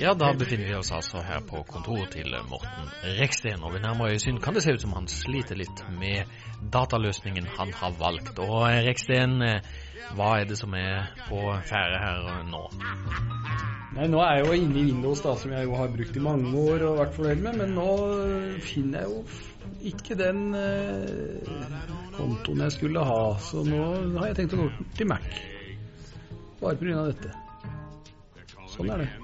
[0.00, 4.14] Ja, da befinner vi oss altså her på kontoret til Morten Reksten, og ved nærmere
[4.14, 6.30] øyesyn kan det se ut som han sliter litt med
[6.72, 8.38] dataløsningen han har valgt.
[8.38, 9.42] Og Reksten,
[10.14, 12.62] hva er det som er på ferde her nå?
[13.98, 16.22] Nei, Nå er jeg jo inne i Windows, da, som jeg jo har brukt i
[16.22, 17.90] mange år og vært fornøyd med, men nå
[18.70, 19.22] finner jeg jo
[19.90, 21.54] ikke den eh,
[22.14, 23.86] kontoen jeg skulle ha, så nå
[24.20, 25.32] har jeg tenkt å gå til Mac.
[26.62, 27.08] Bare pga.
[27.10, 27.34] dette.
[28.70, 29.16] Sånn er det.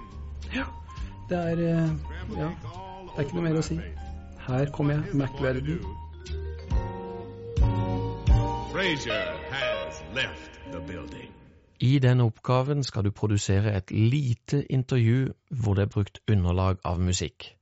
[0.55, 0.65] Ja.
[1.29, 1.91] Det er eh,
[2.39, 3.79] Ja, det er ikke noe mer å si.
[4.45, 5.79] Her kommer jeg, Mac-verden.
[8.75, 11.31] Frazier has left the building.
[11.81, 17.01] I denne oppgaven skal du produsere et lite intervju hvor det er brukt underlag av
[17.01, 17.57] musikk.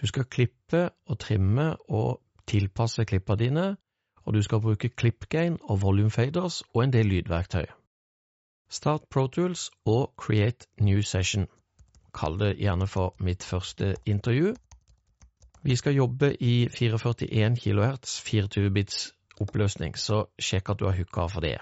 [0.00, 3.76] Du skal klippe og trimme og tilpasse klippa dine,
[4.24, 7.64] og du skal bruke clipgain og volume faders og en del lydverktøy.
[8.68, 11.46] Start ProTools og Create New Session.
[12.16, 14.54] Kall det gjerne for mitt første intervju.
[15.62, 21.26] Vi skal jobbe i 441 kHz 24 bits oppløsning, så sjekk at du har hooka
[21.32, 21.58] for det.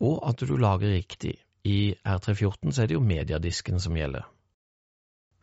[0.00, 1.34] Og at du lager riktig.
[1.64, 4.24] I R314 så er det jo mediadisken som gjelder.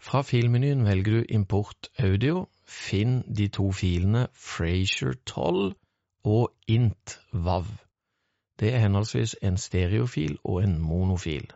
[0.02, 5.74] Fra filmenyen velger du import audio, finn de to filene Frazier 12
[6.24, 7.68] og int vav.
[8.60, 11.52] Det er henholdsvis en stereofil og en monofil.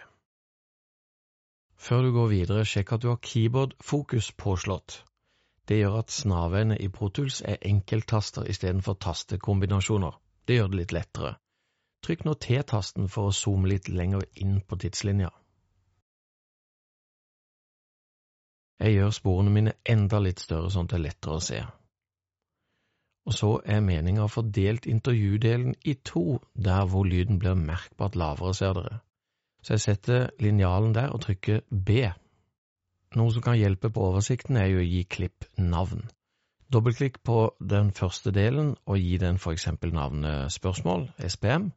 [1.76, 5.02] Før du går videre, sjekk at du har keyboard-fokus påslått.
[5.68, 10.14] Det gjør at snavene i Protuls er enkelttaster istedenfor tastekombinasjoner.
[10.46, 11.32] Det gjør det litt lettere.
[12.06, 15.32] Trykk nå T-tasten for å zoome litt lenger inn på tidslinja.
[18.78, 21.60] Jeg gjør sporene mine enda litt større sånn at det er lettere å se.
[23.26, 28.72] Og så er meninga fordelt intervjudelen i to, der hvor lyden blir merkbart lavere, ser
[28.78, 29.00] dere.
[29.62, 32.06] Så jeg setter linjalen der og trykker B.
[33.18, 36.04] Noe som kan hjelpe på oversikten, er jo å gi klipp navn.
[36.72, 41.70] Dobbeltklikk på den første delen og gi den for eksempel navnet spørsmål, SPM.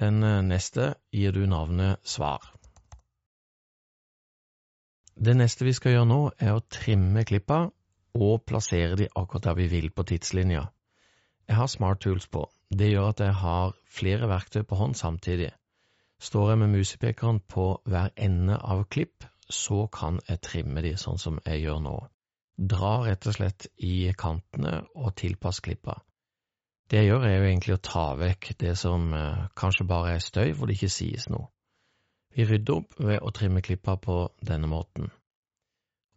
[0.00, 2.52] Den neste gir du navnet svar.
[5.16, 7.66] Det neste vi skal gjøre nå, er å trimme klippa
[8.16, 10.64] og plassere de akkurat der vi vil på tidslinja.
[11.48, 12.48] Jeg har Smart Tools på.
[12.70, 15.52] Det gjør at jeg har flere verktøy på hånd samtidig.
[16.18, 21.20] Står jeg med musepekeren på hver ende av klipp, så kan jeg trimme de sånn
[21.22, 21.96] som jeg gjør nå.
[22.56, 26.00] Dra rett og slett i kantene og tilpass klippa.
[26.90, 30.24] Det jeg gjør, er jo egentlig å ta vekk det som eh, kanskje bare er
[30.24, 31.50] støy, hvor det ikke sies noe.
[32.36, 35.10] Vi rydder opp ved å trimme klippa på denne måten.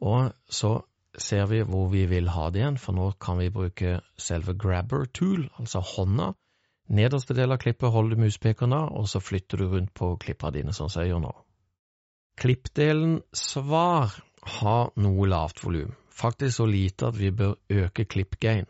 [0.05, 0.73] Og så
[1.17, 5.07] ser vi hvor vi vil ha det igjen, for nå kan vi bruke selve grabber
[5.13, 6.33] tool, altså hånda.
[6.89, 10.51] Nederste del av klippet holder du muspekeren av, og så flytter du rundt på klippa
[10.53, 11.33] dine, sånn som jeg gjør nå.
[12.39, 14.15] Klippdelen svar
[14.59, 18.69] har noe lavt volum, faktisk så lite at vi bør øke klippgain.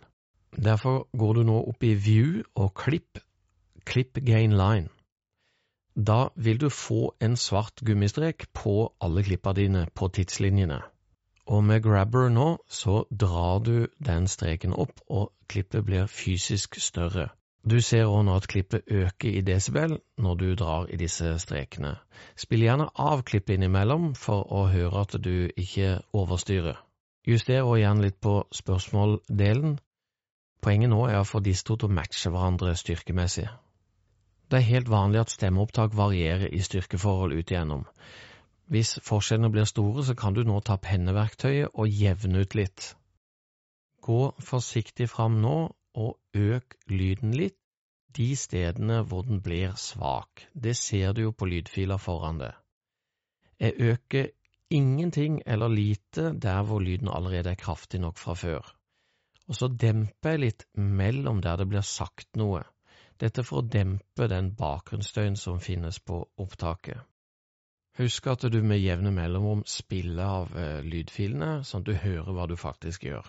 [0.57, 3.21] Derfor går du nå opp i view og klipp,
[3.85, 4.89] klipp gain line.
[5.95, 10.80] Da vil du få en svart gummistrek på alle klippa dine på tidslinjene.
[11.50, 17.30] Og med grabber nå så drar du den streken opp, og klippet blir fysisk større.
[17.69, 21.96] Du ser òg nå at klippet øker i desibel når du drar i disse strekene.
[22.38, 26.78] Spill gjerne av klippet innimellom for å høre at du ikke overstyrer.
[27.28, 29.80] Juster òg gjerne litt på spørsmåldelen.
[30.62, 33.50] Poenget nå er å få disse to til å matche hverandre styrkemessig.
[34.50, 37.84] Det er helt vanlig at stemmeopptak varierer i styrkeforhold ut igjennom.
[38.69, 42.92] Hvis forskjellene blir store, så kan du nå ta penneverktøyet og jevne ut litt.
[44.06, 45.56] Gå forsiktig fram nå
[45.98, 47.57] og øk lyden litt
[48.18, 50.45] de stedene hvor den blir svak.
[50.54, 52.54] Det ser du jo på lydfila foran deg.
[53.60, 54.30] Jeg øker
[54.69, 58.75] ingenting eller lite der hvor lyden allerede er kraftig nok fra før.
[59.50, 62.63] Og så demper jeg litt mellom der det blir sagt noe.
[63.19, 67.01] Dette for å dempe den bakgrunnsstøyen som finnes på opptaket.
[68.00, 72.46] Husk at du med jevne mellomrom spiller av eh, lydfilene, sånn at du hører hva
[72.48, 73.28] du faktisk gjør.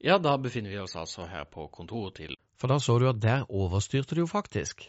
[0.00, 3.20] Ja, da befinner vi oss altså her på kontoret til For da så du at
[3.20, 4.86] der overstyrte du jo faktisk.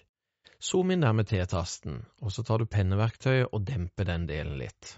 [0.63, 4.93] Zoom inn der med T-tasten, og så tar du penneverktøyet og demper den delen litt.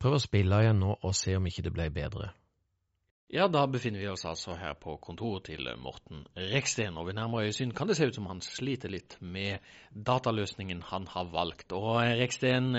[0.00, 2.32] Prøv å spille igjen nå og se om ikke det ble bedre.
[3.32, 7.46] Ja, da befinner vi oss altså her på kontoret til Morten Reksten, og ved nærmere
[7.46, 9.62] øyesyn kan det se ut som han sliter litt med
[9.94, 11.70] dataløsningen han har valgt.
[11.70, 12.74] Og Reksten,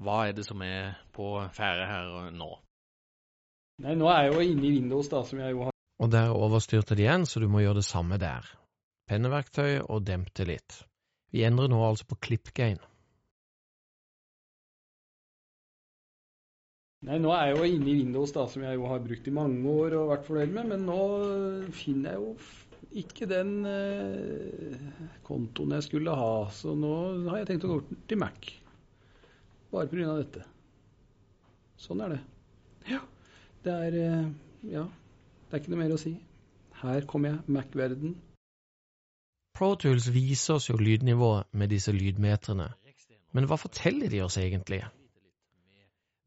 [0.00, 2.48] hva er det som er på ferde her nå?
[3.84, 6.32] Nei, nå er jeg jo inne i Windows, da, som jeg jo har Og der
[6.32, 8.48] overstyrte det igjen, så du må gjøre det samme der.
[9.10, 10.80] Penneverktøy og dempe litt.
[11.34, 12.80] Vi endrer nå altså på klippgain.
[17.04, 19.32] Nei, nå er jeg jo inne i Windows, da, som jeg jo har brukt i
[19.34, 21.00] mange år og vært fornøyd med, men nå
[21.76, 22.30] finner jeg jo
[22.94, 24.84] ikke den eh,
[25.26, 26.92] kontoen jeg skulle ha, så nå
[27.28, 28.48] har jeg tenkt å gå til Mac.
[29.74, 30.44] Bare av dette.
[31.84, 32.20] Sånn er det.
[32.94, 33.02] Ja.
[33.64, 34.26] Det er eh,
[34.70, 36.14] Ja, det er ikke noe mer å si.
[36.80, 38.16] Her kommer jeg, Mac-verden.
[39.58, 42.72] ProTools viser oss jo lydnivået med disse lydmeterne,
[43.36, 44.80] men hva forteller de oss egentlig?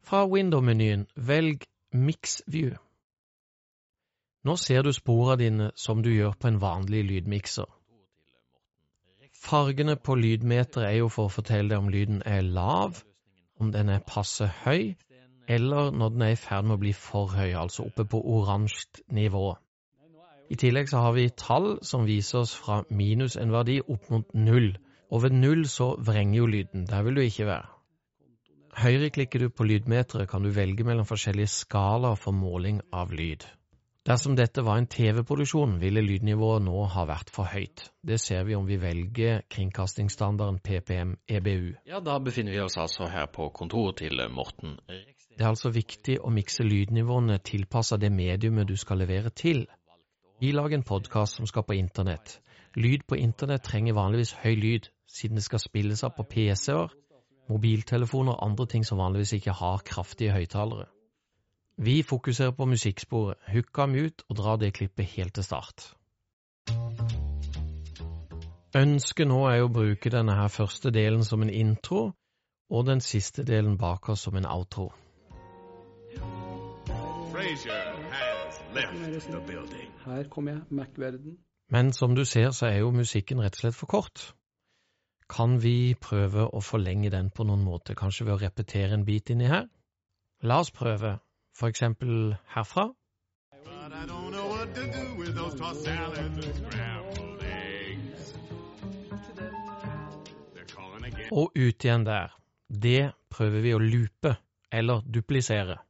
[0.08, 2.78] Fra window-menyen velg Mix View.
[4.48, 7.68] Nå ser du sporene dine som du gjør på en vanlig lydmikser.
[9.36, 13.04] Fargene på lydmeteret er jo for å fortelle deg om lyden er lav,
[13.60, 14.96] om den er passe høy,
[15.44, 19.04] eller når den er i ferd med å bli for høy, altså oppe på oransje
[19.12, 19.58] nivå.
[20.48, 24.32] I tillegg så har vi tall som viser oss fra minus en verdi opp mot
[24.40, 24.78] null,
[25.12, 27.77] og ved null så vrenger jo lyden, der vil du ikke være.
[28.78, 33.42] Høyreklikker du på lydmeteret, kan du velge mellom forskjellige skalaer for måling av lyd.
[34.06, 37.88] Dersom dette var en TV-produksjon, ville lydnivået nå ha vært for høyt.
[38.06, 41.74] Det ser vi om vi velger kringkastingsstandarden PPM EBU.
[41.90, 45.34] Ja, da befinner vi oss altså her på kontoret til Morten Reksten.
[45.38, 49.66] Det er altså viktig å mikse lydnivåene tilpasset det mediumet du skal levere til.
[50.40, 52.38] Vi lager en podkast som skal på internett.
[52.78, 56.94] Lyd på internett trenger vanligvis høy lyd, siden det skal spilles av på PC-er,
[57.50, 60.86] mobiltelefoner og andre ting som vanligvis ikke har kraftige høyttalere.
[61.78, 65.94] Vi fokuserer på musikksporet, hooka mute og drar det klippet helt til start.
[68.78, 72.12] Ønsket nå er å bruke denne her første delen som en intro,
[72.70, 74.92] og den siste delen bak oss som en outro.
[80.06, 81.38] Her kommer jeg, Mac-verden.
[81.70, 84.34] Men som du ser, så er jo musikken rett og slett for kort.
[85.28, 89.30] Kan vi prøve å forlenge den på noen måte, kanskje ved å repetere en bit
[89.34, 89.68] inni her?
[90.48, 91.18] La oss prøve,
[91.58, 92.88] for eksempel herfra.
[101.32, 102.32] Og ut igjen der.
[102.68, 104.38] Det prøver vi å loope,
[104.72, 105.82] eller duplisere.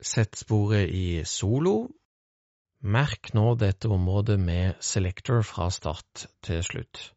[0.00, 1.88] Sett sporet i solo.
[2.84, 7.08] Merk nå dette området med selector fra start til slutt.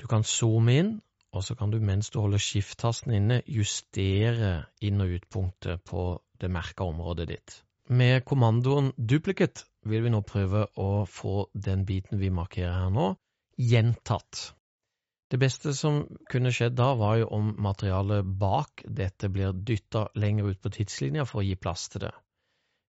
[0.00, 0.90] Du kan zoome inn,
[1.36, 6.08] og så kan du mens du holder skift-tasten inne, justere inn- og utpunktet på
[6.40, 7.56] det merka området ditt.
[7.88, 13.12] Med kommandoen duplicate vil vi nå prøve å få den biten vi markerer her nå,
[13.56, 14.50] gjentatt.
[15.30, 20.52] Det beste som kunne skjedd da, var jo om materialet bak dette blir dytta lenger
[20.52, 22.12] ut på tidslinja for å gi plass til det.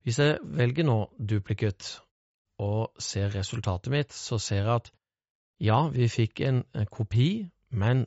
[0.06, 1.98] Hvis jeg velger nå duplicate
[2.62, 4.92] og ser resultatet mitt, så ser jeg at
[5.60, 8.06] ja, vi fikk en eh, kopi, men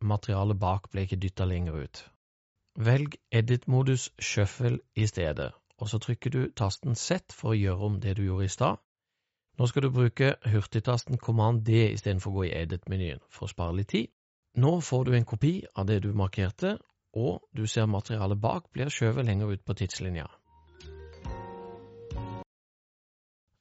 [0.00, 2.02] materialet bak ble ikke dytta lenger ut.
[2.78, 7.98] Velg edit-modus shuffle i stedet, og så trykker du tasten Z for å gjøre om
[8.00, 8.78] det du gjorde i stad.
[9.58, 13.74] Nå skal du bruke hurtigtasten Command D istedenfor å gå i edit-menyen for å spare
[13.74, 14.12] litt tid.
[14.54, 16.76] Nå får du en kopi av det du markerte,
[17.12, 20.28] og du ser materialet bak blir skjøvet lenger ut på tidslinja.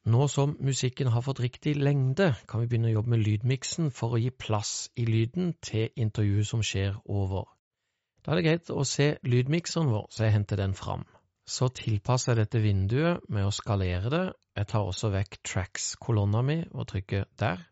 [0.08, 4.16] Nå som musikken har fått riktig lengde, kan vi begynne å jobbe med lydmiksen for
[4.16, 7.50] å gi plass i lyden til intervjuet som skjer over.
[8.24, 11.04] Da er det greit å se lydmikseren vår, så jeg henter den fram.
[11.44, 14.24] Så tilpasser jeg dette vinduet med å skalere det.
[14.56, 17.68] Jeg tar også vekk tracks-kolonna mi og trykker der.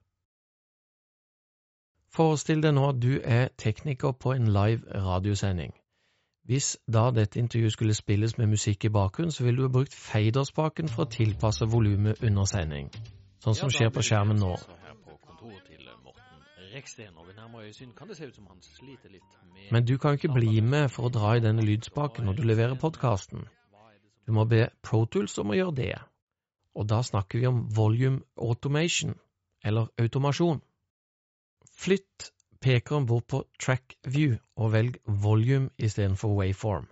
[2.16, 5.72] Forestill deg nå at du er tekniker på en live radiosending.
[6.46, 10.92] Hvis da dette intervjuet skulle spilles med musikk i bakgrunnen, så ville du brukt faderspaken
[10.94, 12.92] for å tilpasse volumet under sending,
[13.42, 14.52] sånn som skjer på skjermen nå.
[19.72, 22.78] Men du kan ikke bli med for å dra i denne lydspaken når du leverer
[22.78, 23.48] podkasten.
[24.26, 25.96] Du må be ProTools om å gjøre det,
[26.78, 29.18] og da snakker vi om volume automation,
[29.66, 30.62] eller automasjon.
[31.82, 36.88] Flytt pekeren bort på Track View og velg volume istedenfor waveform.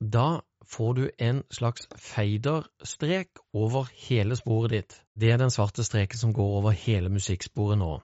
[0.00, 5.02] Da får du en slags fader-strek over hele sporet ditt.
[5.20, 8.00] Det er den svarte streken som går over hele musikksporet nå.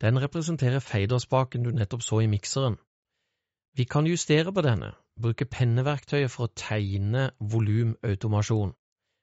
[0.00, 2.76] Den representerer faderspaken du nettopp så i mikseren.
[3.76, 8.74] Vi kan justere på denne, bruke penneverktøyet for å tegne volumautomasjon,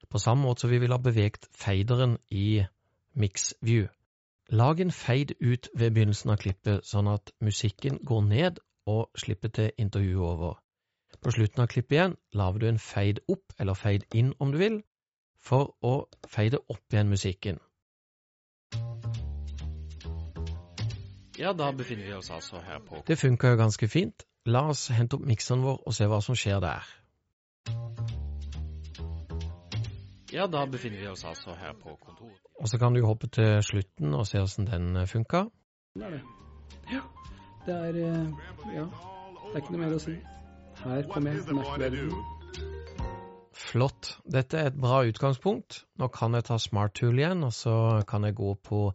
[0.10, 2.64] på samme måte som vi ville ha beveget faderen i
[3.16, 3.88] Mix View.
[4.54, 8.58] Lag en fade ut ved begynnelsen av klippet, sånn at musikken går ned
[8.92, 10.58] og slipper til intervjuet over.
[11.24, 14.58] På slutten av klippet igjen lager du en fade opp, eller fade inn om du
[14.60, 14.82] vil,
[15.40, 15.94] for å
[16.28, 17.62] fade opp igjen musikken.
[21.40, 24.28] Ja, da befinner vi oss altså her på Det funka jo ganske fint.
[24.46, 26.84] La oss hente opp mikseren vår og se hva som skjer der.
[30.32, 32.40] Ja, da befinner vi oss altså her på kontoret.
[32.60, 35.44] Og så kan du hoppe til slutten og se hvordan den funka.
[35.96, 36.22] Det er det.
[36.92, 37.02] Ja.
[37.66, 38.86] Det er eh, Ja.
[39.52, 40.14] Det er ikke noe mer å si.
[40.82, 41.56] Her kommer jeg.
[41.58, 42.14] Merkverden.
[43.52, 44.14] Flott.
[44.24, 45.84] Dette er et bra utgangspunkt.
[46.00, 47.76] Nå kan jeg ta Smart Tool igjen, og så
[48.08, 48.86] kan jeg gå på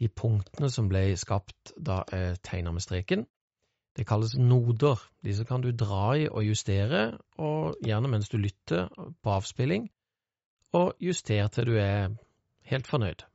[0.00, 3.26] de punktene som ble skapt da jeg tegna med streken.
[3.96, 5.02] Det kalles noder.
[5.24, 9.90] Disse kan du dra i og justere, og gjerne mens du lytter på avspilling,
[10.72, 12.08] og juster til du er
[12.70, 13.26] helt fornøyd.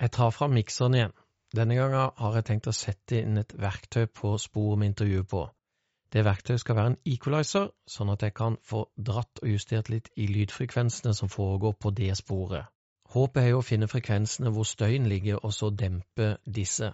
[0.00, 1.12] Jeg tar fram mikseren igjen.
[1.56, 5.44] Denne gangen har jeg tenkt å sette inn et verktøy på sporet med intervjuet på.
[6.12, 10.10] Det verktøyet skal være en equalizer, sånn at jeg kan få dratt og justert litt
[10.16, 12.68] i lydfrekvensene som foregår på det sporet.
[13.14, 16.92] Håpet er jo å finne frekvensene hvor støyen ligger, og så dempe disse.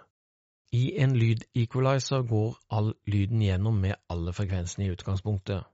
[0.73, 5.65] I en lydequalizer går all lyden gjennom med alle frekvensene i utgangspunktet.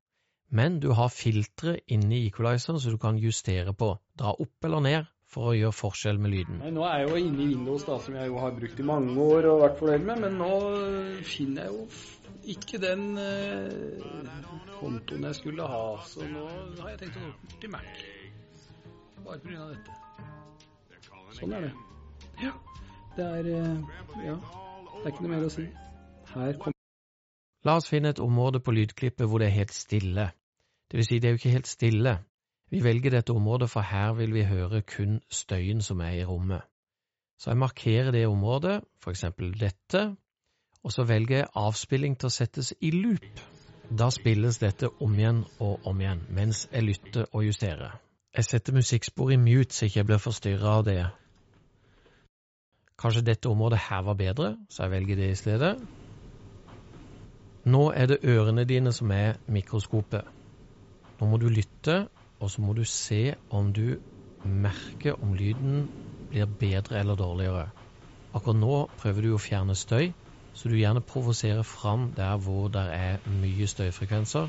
[0.48, 4.84] Men du har filtre inne i equalizeren som du kan justere på, dra opp eller
[4.84, 6.60] ned for å gjøre forskjell med lyden.
[6.62, 8.86] Nei, nå er jeg jo inne i Windows, da, som jeg jo har brukt i
[8.86, 10.52] mange år og vært fornøyd med, men nå
[11.26, 11.88] finner jeg jo
[12.54, 14.06] ikke den eh,
[14.78, 16.46] kontoen jeg skulle ha, så nå
[16.78, 18.04] har jeg tenkt å gå til Mac.
[19.26, 19.98] Bare av dette.
[21.40, 21.74] Sånn er det.
[22.44, 22.54] Ja.
[23.16, 23.98] Det er eh,
[24.28, 24.38] Ja.
[24.96, 25.66] Det er ikke noe mer å si.
[26.32, 26.75] Her kommer
[27.66, 30.30] La oss finne et område på lydklippet hvor det er helt stille.
[30.86, 32.18] Det vil si, det er jo ikke helt stille.
[32.70, 36.62] Vi velger dette området, for her vil vi høre kun støyen som er i rommet.
[37.38, 40.16] Så jeg markerer det området, for eksempel dette,
[40.84, 43.42] og så velger jeg avspilling til å settes i loop.
[43.98, 47.98] Da spilles dette om igjen og om igjen, mens jeg lytter og justerer.
[48.36, 50.98] Jeg setter musikkspor i mute så ikke jeg blir forstyrra av det.
[52.98, 55.76] Kanskje dette området her var bedre, så jeg velger det i stedet.
[57.66, 60.22] Nå er det ørene dine som er mikroskopet.
[61.20, 62.06] Nå må du lytte,
[62.38, 63.96] og så må du se om du
[64.44, 65.88] merker om lyden
[66.30, 67.70] blir bedre eller dårligere.
[68.34, 70.12] Akkurat nå prøver du å fjerne støy,
[70.54, 74.48] så du gjerne provoserer fram der hvor det er mye støyfrekvenser,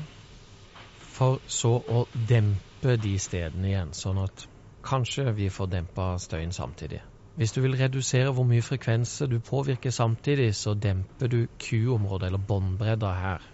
[0.98, 4.46] for så å dempe de stedene igjen, sånn at
[4.86, 7.02] kanskje vi får dempa støyen samtidig.
[7.38, 12.38] Hvis du vil redusere hvor mye frekvenser du påvirker samtidig, så demper du Q-området, eller
[12.48, 13.44] båndbredda her.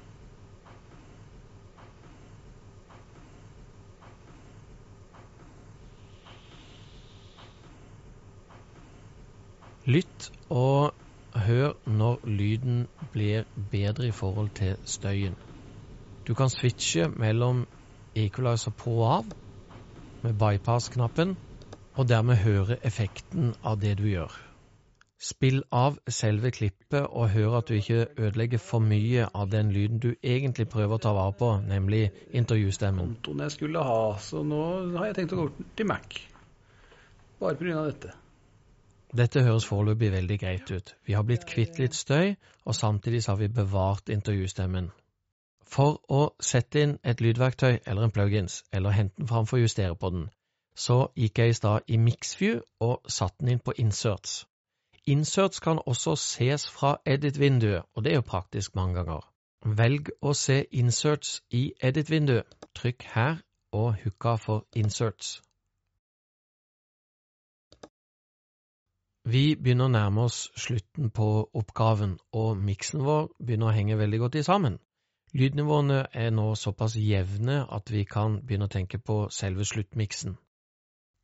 [9.84, 10.94] Lytt og
[11.36, 15.36] hør når lyden blir bedre i forhold til støyen.
[16.28, 17.66] Du kan switche mellom
[18.16, 19.24] equalizer på og av
[20.22, 21.36] med bypass-knappen,
[21.94, 24.32] og dermed høre effekten av det du gjør.
[25.24, 30.02] Spill av selve klippet og hør at du ikke ødelegger for mye av den lyden
[30.02, 33.14] du egentlig prøver å ta vare på, nemlig intervjustemmen.
[33.14, 34.60] kontoen jeg skulle ha, så nå
[34.98, 35.46] har jeg tenkt å gå
[35.78, 36.18] til Mac.
[37.40, 38.12] Bare av dette.
[39.14, 40.94] Dette høres foreløpig veldig greit ut.
[41.06, 42.34] Vi har blitt kvitt litt støy,
[42.66, 44.90] og samtidig har vi bevart intervjustemmen.
[45.74, 49.62] For å sette inn et lydverktøy eller en plugins, eller hente den fram for å
[49.62, 50.26] justere på den,
[50.74, 54.44] så gikk jeg i stad i Mixview og satte den inn på inserts.
[55.06, 59.24] Inserts kan også ses fra edit-vinduet, og det er jo praktisk mange ganger.
[59.64, 62.48] Velg å se inserts i edit-vinduet.
[62.74, 65.40] Trykk her og hooka for inserts.
[69.24, 74.20] Vi begynner å nærme oss slutten på oppgaven, og miksen vår begynner å henge veldig
[74.20, 74.76] godt i sammen.
[75.32, 80.36] Lydnivåene er nå såpass jevne at vi kan begynne å tenke på selve sluttmiksen.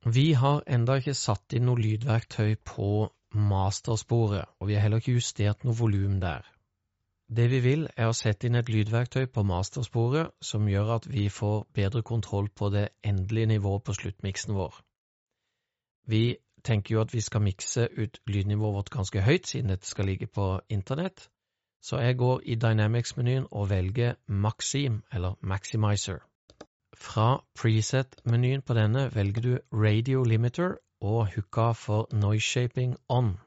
[0.07, 5.19] Vi har enda ikke satt inn noe lydverktøy på mastersporet, og vi har heller ikke
[5.19, 6.47] justert noe volum der.
[7.29, 11.29] Det vi vil, er å sette inn et lydverktøy på mastersporet som gjør at vi
[11.31, 14.81] får bedre kontroll på det endelige nivået på sluttmiksen vår.
[16.09, 20.09] Vi tenker jo at vi skal mikse ut lydnivået vårt ganske høyt, siden dette skal
[20.09, 21.29] ligge på internett,
[21.85, 26.25] så jeg går i Dynamics-menyen og velger Maxim, eller Maximizer.
[26.97, 33.39] Fra preset-menyen på denne velger du Radio Limiter og hooka for Noise Shaping On.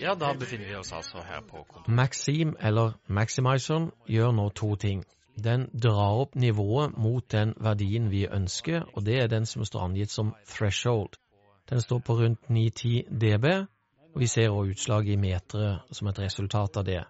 [0.00, 1.66] Ja, da befinner vi oss altså her på.
[1.86, 5.04] Maxim, eller Maximizeren, gjør nå to ting.
[5.44, 9.84] Den drar opp nivået mot den verdien vi ønsker, og det er den som står
[9.84, 11.14] angitt som threshold.
[11.70, 13.46] Den står på rundt 9-10 dB,
[14.14, 17.04] og vi ser også utslag i metere som et resultat av det.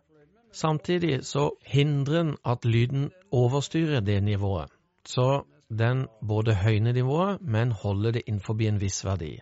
[0.52, 4.68] Samtidig så hindrer den at lyden overstyrer det nivået,
[5.06, 5.42] så
[5.78, 9.38] den både høyner nivået, men holder det innenfor en viss verdi.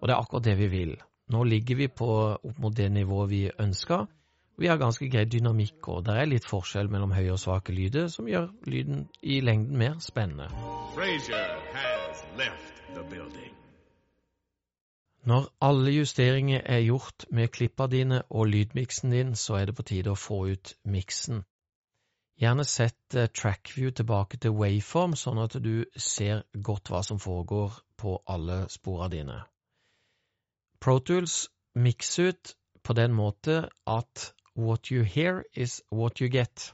[0.00, 0.96] Og det er akkurat det vi vil.
[1.28, 2.08] Nå ligger vi på
[2.44, 4.06] opp mot det nivået vi ønsker,
[4.60, 8.10] vi har ganske grei dynamikk, og det er litt forskjell mellom høye og svake lyder,
[8.12, 10.50] som gjør lyden i lengden mer spennende.
[10.98, 13.59] Frazier has left the building.
[15.22, 19.84] Når alle justeringer er gjort med klippa dine og lydmiksen din, så er det på
[19.90, 21.42] tide å få ut miksen.
[22.40, 27.76] Gjerne sett eh, trackview tilbake til waveform, sånn at du ser godt hva som foregår
[28.00, 29.36] på alle sporene dine.
[30.80, 36.72] ProTools mikser ut på den måte at what you hear is what you get.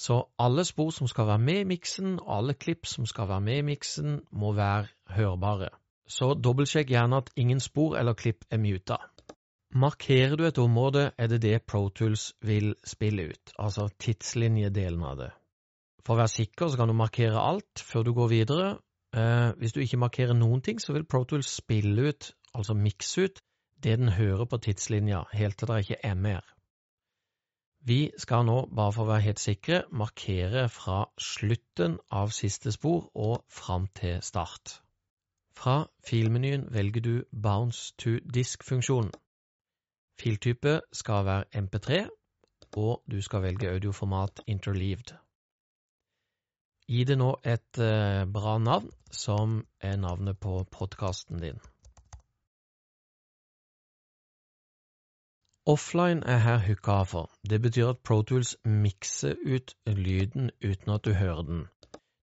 [0.00, 3.44] Så alle spor som skal være med i miksen, og alle klipp som skal være
[3.44, 5.68] med i miksen, må være hørbare.
[6.10, 8.98] Så dobbeltsjekk gjerne at ingen spor eller klipp er muta.
[9.70, 15.28] Markerer du et område, er det det ProTools vil spille ut, altså tidslinjedelen av det.
[16.02, 18.70] For å være sikker så kan du markere alt før du går videre.
[19.14, 23.38] Eh, hvis du ikke markerer noen ting, så vil ProTools spille ut, altså mikse ut,
[23.78, 26.42] det den hører på tidslinja, helt til det ikke er mer.
[27.86, 33.06] Vi skal nå, bare for å være helt sikre, markere fra slutten av siste spor
[33.14, 34.80] og fram til start.
[35.56, 39.10] Fra filmenyen velger du Bounce to disk-funksjonen.
[40.20, 42.08] Filtype skal være MP3,
[42.76, 45.16] og du skal velge audioformat interleaved.
[46.90, 51.60] Gi det nå et eh, bra navn, som er navnet på podkasten din.
[55.66, 57.30] Offline er her hooka for.
[57.50, 61.66] Det betyr at ProTools mikser ut lyden uten at du hører den.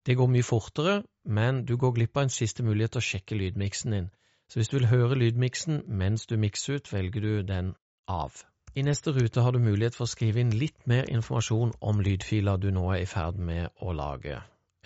[0.06, 3.38] Det går mye fortere, men du går glipp av en siste mulighet til å sjekke
[3.40, 4.10] lydmiksen din.
[4.48, 7.74] Så hvis du vil høre lydmiksen mens du mikser ut, velger du den
[8.08, 8.44] av.
[8.76, 12.62] I neste rute har du mulighet for å skrive inn litt mer informasjon om lydfiler
[12.62, 14.38] du nå er i ferd med å lage.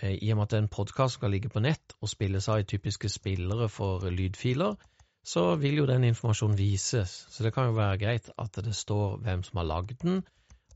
[0.02, 2.66] Eh, I og med at en podkast skal ligge på nett og spilles av i
[2.72, 4.74] typiske spillere for lydfiler,
[5.22, 7.14] så vil jo den informasjonen vises.
[7.30, 10.24] Så det kan jo være greit at det står hvem som har lagd den,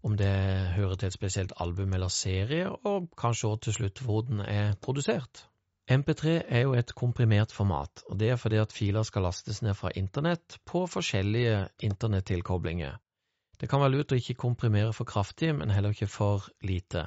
[0.07, 0.31] om det
[0.77, 4.77] hører til et spesielt album eller serie, og kanskje også til slutt hvor den er
[4.83, 5.47] produsert.
[5.87, 9.75] MP3 er jo et komprimert format, og det er fordi at filer skal lastes ned
[9.79, 12.97] fra internett på forskjellige internettilkoblinger.
[13.61, 17.07] Det kan være lurt å ikke komprimere for kraftig, men heller ikke for lite.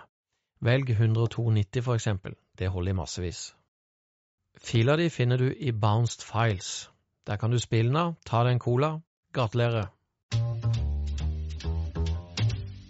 [0.63, 3.42] Velg 192 for eksempel, det holder i massevis.
[4.58, 6.89] Fila di finner du i Bounced Files.
[7.28, 8.94] Der kan du spille den av, ta deg en cola.
[9.34, 9.92] Gratulerer.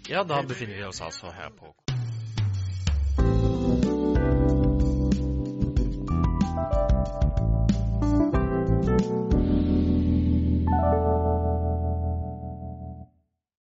[0.08, 1.74] Ja, da befinner vi oss altså her på